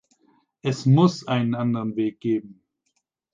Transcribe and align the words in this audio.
Es 0.63 0.87
muss 0.87 1.27
einen 1.27 1.53
anderen 1.53 1.95
Weg 1.95 2.19
geben. 2.21 2.63